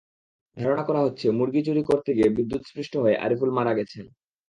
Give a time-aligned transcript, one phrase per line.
[0.57, 4.05] ধারণা করা হচ্ছে, মুরগি চুরি করতে গিয়ে বিদ্যুৎস্পৃষ্ট হয়ে আরিফুল মারা গেছেন।